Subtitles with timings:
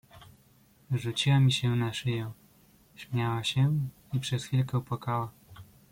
[0.91, 2.31] "Rzuciła mi się na szyję,
[2.95, 3.73] śmiała się
[4.13, 5.31] i przez chwilkę płakała."